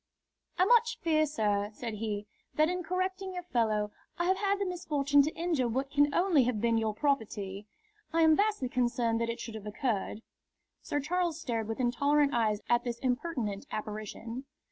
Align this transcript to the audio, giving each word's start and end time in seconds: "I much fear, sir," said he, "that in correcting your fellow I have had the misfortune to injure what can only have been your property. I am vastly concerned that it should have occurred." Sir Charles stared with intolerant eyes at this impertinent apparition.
"I 0.57 0.65
much 0.65 0.97
fear, 0.97 1.27
sir," 1.27 1.69
said 1.75 1.93
he, 1.93 2.25
"that 2.55 2.71
in 2.71 2.81
correcting 2.81 3.35
your 3.35 3.43
fellow 3.43 3.91
I 4.17 4.25
have 4.25 4.37
had 4.37 4.57
the 4.57 4.65
misfortune 4.65 5.21
to 5.21 5.35
injure 5.35 5.67
what 5.67 5.91
can 5.91 6.11
only 6.11 6.45
have 6.45 6.59
been 6.59 6.79
your 6.79 6.95
property. 6.95 7.67
I 8.11 8.23
am 8.23 8.35
vastly 8.35 8.67
concerned 8.69 9.21
that 9.21 9.29
it 9.29 9.39
should 9.39 9.53
have 9.53 9.67
occurred." 9.67 10.23
Sir 10.81 10.99
Charles 11.01 11.39
stared 11.39 11.67
with 11.67 11.79
intolerant 11.79 12.33
eyes 12.33 12.61
at 12.67 12.83
this 12.83 12.97
impertinent 12.97 13.67
apparition. 13.71 14.45